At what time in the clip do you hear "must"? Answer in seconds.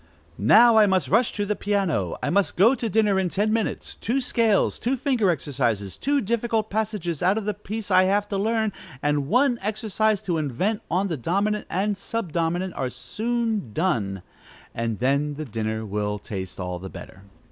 0.87-1.09, 2.31-2.55